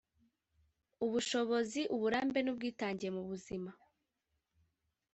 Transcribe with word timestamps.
Ubushobozi 1.05 1.81
uburambe 1.95 2.39
n 2.41 2.47
ubwitange 2.53 3.07
mu 3.15 3.21
buzima 3.29 3.71